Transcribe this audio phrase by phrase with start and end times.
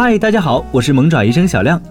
[0.00, 1.82] 嗨，大家好，我是萌爪医生小亮。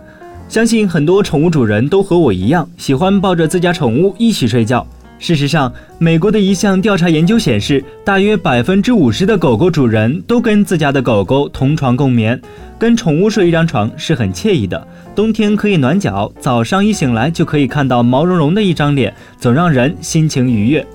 [0.48, 4.88] 相信很多宠物主人都和我一样，喜欢抱着自家宠物一起睡觉。
[5.20, 12.42] 事实上，美国的一项调查研究显示，大约百分之五十的狗狗主人都跟自家的狗狗同床共眠，
[12.80, 14.88] 跟宠物睡一张床是很惬意的。
[15.14, 20.88] 冬天可以暖脚，早上一醒来就可以看到毛茸茸的一张脸，总让人心情愉悦。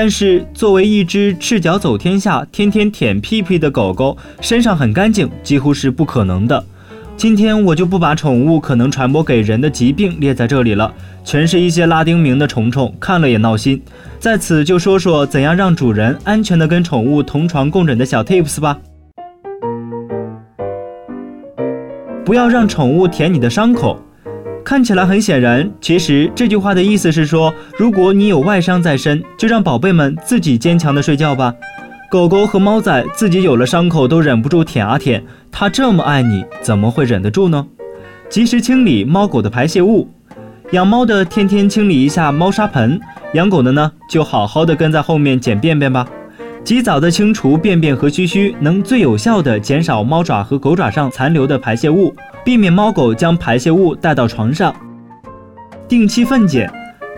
[0.00, 6.64] 但是，作为一只赤脚走天下、天天舔屁屁的狗狗，身上很干净几乎是不可能的。
[7.16, 13.82] 今天我就不把宠物可能传播给人的疾病列在这里了，全是一些拉丁名的虫虫，看了也闹心。
[14.20, 18.78] 在此就说说怎样让主人安全的跟宠物同床共枕的小 tips 吧。
[22.24, 24.00] 不要让宠物舔你的伤口，
[24.68, 31.54] 看起来很显然，其实这句话的意思是说，如果你有外伤在身，就让宝贝们自己坚强的睡觉吧。
[32.10, 37.66] 狗狗和猫仔自己有了伤口都忍不住舔啊舔，它这么爱你，怎么会忍得住呢？
[38.28, 40.06] 及时清理猫狗的排泄物，
[40.72, 43.00] 养猫的天天清理一下猫砂盆，
[43.32, 46.06] 养狗的呢就好好的跟在后面捡便便吧。
[46.68, 54.76] 及早的清除便便和须须，能最有效的减少猫爪和狗爪上残留的排泄物，避免猫狗将排泄物带到床上。
[55.88, 56.70] 定期粪检。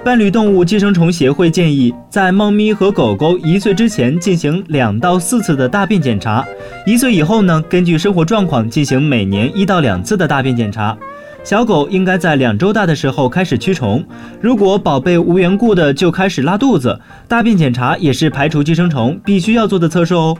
[0.04, 6.46] 伴侣动物寄生虫协会建议，在猫咪和狗狗一岁之前进行两到四次的大便检查，
[6.86, 10.96] 一岁以后呢，根据生活状况进行每年一到两次的大便检查。
[11.42, 14.04] 小狗应该在两周大的时候开始驱虫，
[14.40, 20.36] 如果宝贝无缘故的就开始拉肚子，大便检查也是排除寄生虫必须要做的测试哦。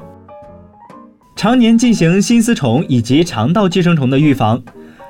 [1.34, 4.62] 常年进行新丝虫以及肠道寄生虫的预防。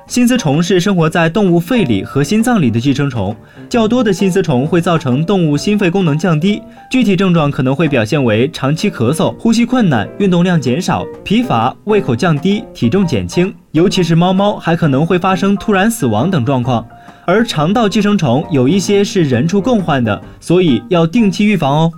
[0.07, 3.33] 心丝虫是生活在动物肺里和心脏里的寄生虫，
[3.69, 16.85] 较多的心丝虫会造成动物心肺功能降低，具体症状可能会表现为长期咳嗽、呼吸困难、运动量减少、疲乏、胃口降低、体重减轻，尤其是猫猫还可能会发生突然死亡等状况。
[17.25, 21.91] 而肠道寄生虫有一些是人畜共患的，所以要定期预防哦。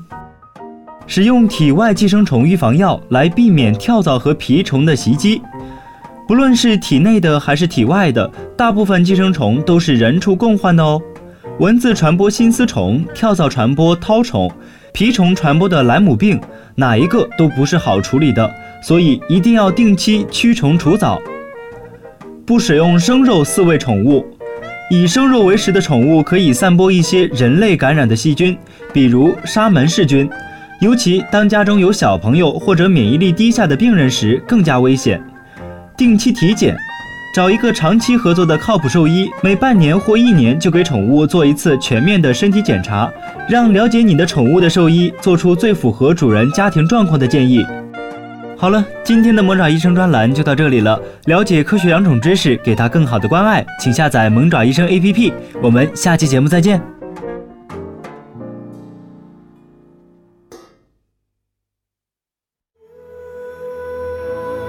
[1.07, 5.41] 使用体外寄生虫预防药来避免跳蚤和蜱虫的袭击。
[6.27, 11.01] 不论是体内的还是体外的，大部分寄生虫都是人畜共患的哦。
[11.59, 14.49] 蚊子传播心丝虫，跳蚤传播绦虫，
[14.93, 16.39] 蜱虫传播的莱姆病，
[16.75, 18.49] 哪一个都不是好处理的，
[18.81, 21.19] 所以一定要定期驱虫除蚤。
[22.45, 24.25] 不使用生肉饲喂宠物，
[24.89, 28.57] 以生肉为食的宠物可以散播一些人类感染的细菌，
[28.91, 30.29] 比如沙门氏菌，
[30.79, 35.21] 尤其当家中有小朋友或者免疫力低下的病人时更加危险。
[35.95, 36.75] 定期体检，
[37.35, 43.11] 找一个长期合作的靠谱兽医，每半年或一年就给宠物做一次全面的身体检查，
[43.47, 47.65] 让了解你的宠物的兽医做出最符合主人家庭状况的建议。
[48.57, 50.99] 好了，今天的萌爪医生专栏就到这里了。
[51.25, 55.33] 了解科学养宠知识，给它更好的关爱，请下载萌爪医生 APP。
[55.61, 56.81] 我们下期节目再见。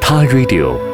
[0.00, 0.93] 他 Radio。